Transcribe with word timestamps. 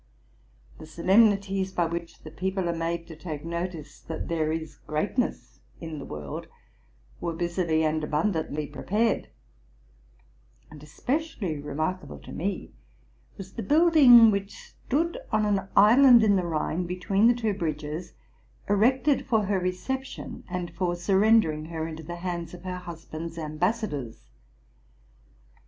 The 0.79 0.87
solemnities 0.87 1.71
by 1.71 1.85
which 1.85 2.23
the 2.23 2.31
people 2.31 2.67
are 2.67 2.75
made 2.75 3.05
to 3.05 3.15
take 3.15 3.45
notice 3.45 3.99
that 3.99 4.29
there 4.29 4.51
is 4.51 4.77
greatness 4.87 5.59
in 5.79 5.99
the 5.99 6.05
world 6.05 6.47
were 7.19 7.33
busily 7.35 7.83
and 7.83 8.03
abundantly 8.03 8.65
prepared; 8.65 9.29
and 10.71 10.81
especially 10.81 11.59
remarkable 11.59 12.17
to 12.17 12.31
me 12.31 12.71
was 13.37 13.53
the 13.53 13.61
building 13.61 14.31
which 14.31 14.55
stood 14.69 15.19
on 15.31 15.45
an 15.45 15.67
island 15.75 16.23
in 16.23 16.35
the 16.35 16.47
Rhine 16.47 16.87
between 16.87 17.27
the 17.27 17.35
two 17.35 17.53
bridges, 17.53 18.13
erected 18.67 19.27
for 19.27 19.43
her 19.45 19.61
recep 19.61 20.03
tion 20.03 20.43
and 20.49 20.71
for 20.73 20.95
surrendering 20.95 21.65
her 21.65 21.87
into 21.87 22.01
the 22.01 22.15
hands 22.15 22.55
of 22.55 22.63
her 22.63 22.77
husband's 22.77 23.37
ambassadors. 23.37 24.23